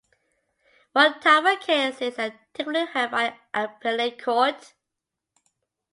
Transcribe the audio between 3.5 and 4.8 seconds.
an appellate court?